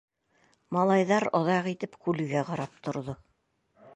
Малайҙар 0.77 1.25
оҙаҡ 1.41 1.69
итеп 1.73 1.99
күлгә 2.07 2.43
ҡарап 2.47 2.83
торҙо. 2.89 3.19